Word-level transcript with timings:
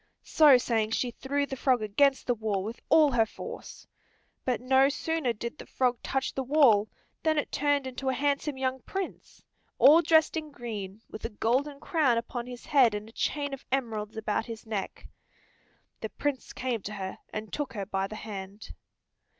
So 0.23 0.57
saying 0.57 0.89
she 0.93 1.11
threw 1.11 1.45
the 1.45 1.55
frog 1.55 1.83
against 1.83 2.25
the 2.25 2.33
wall 2.33 2.63
with 2.63 2.81
all 2.89 3.11
her 3.11 3.25
force. 3.27 3.85
But 4.45 4.59
no 4.59 4.89
sooner 4.89 5.31
did 5.31 5.59
the 5.59 5.67
frog 5.67 5.99
touch 6.01 6.33
the 6.33 6.41
wall 6.41 6.89
than 7.21 7.37
it 7.37 7.51
turned 7.51 7.85
into 7.85 8.09
a 8.09 8.15
handsome 8.15 8.57
young 8.57 8.81
prince, 8.81 9.43
all 9.77 10.01
dressed 10.01 10.35
in 10.35 10.49
green, 10.49 11.03
with 11.07 11.23
a 11.23 11.29
golden 11.29 11.79
crown 11.79 12.17
upon 12.17 12.47
his 12.47 12.65
head, 12.65 12.95
and 12.95 13.09
a 13.09 13.11
chain 13.11 13.53
of 13.53 13.63
emeralds 13.71 14.17
about 14.17 14.47
his 14.47 14.65
neck. 14.65 15.07
The 15.99 16.09
Prince 16.09 16.51
came 16.51 16.81
to 16.81 16.93
her, 16.93 17.19
and 17.31 17.53
took 17.53 17.73
her 17.73 17.85
by 17.85 18.07
the 18.07 18.15
hand. 18.15 18.73